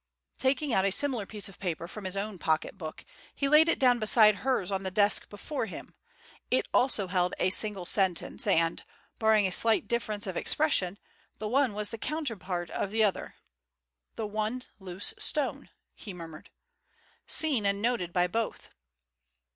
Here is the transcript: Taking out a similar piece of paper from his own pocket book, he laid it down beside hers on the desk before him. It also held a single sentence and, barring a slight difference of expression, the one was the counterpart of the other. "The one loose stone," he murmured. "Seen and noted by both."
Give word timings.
Taking 0.39 0.73
out 0.73 0.83
a 0.83 0.89
similar 0.91 1.27
piece 1.27 1.47
of 1.47 1.59
paper 1.59 1.87
from 1.87 2.05
his 2.05 2.17
own 2.17 2.39
pocket 2.39 2.75
book, 2.75 3.05
he 3.35 3.47
laid 3.47 3.69
it 3.69 3.77
down 3.77 3.99
beside 3.99 4.37
hers 4.37 4.71
on 4.71 4.81
the 4.81 4.89
desk 4.89 5.29
before 5.29 5.67
him. 5.67 5.93
It 6.49 6.67
also 6.73 7.05
held 7.05 7.35
a 7.37 7.51
single 7.51 7.85
sentence 7.85 8.47
and, 8.47 8.83
barring 9.19 9.45
a 9.45 9.51
slight 9.51 9.87
difference 9.87 10.25
of 10.25 10.35
expression, 10.35 10.97
the 11.37 11.47
one 11.47 11.75
was 11.75 11.91
the 11.91 11.99
counterpart 11.99 12.71
of 12.71 12.89
the 12.89 13.03
other. 13.03 13.35
"The 14.15 14.25
one 14.25 14.63
loose 14.79 15.13
stone," 15.19 15.69
he 15.93 16.15
murmured. 16.15 16.49
"Seen 17.27 17.63
and 17.67 17.79
noted 17.79 18.11
by 18.11 18.25
both." 18.25 18.71